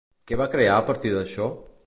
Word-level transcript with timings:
Què 0.31 0.39
va 0.41 0.47
crear 0.55 0.79
a 0.79 0.87
partir 0.89 1.13
d'això? 1.19 1.51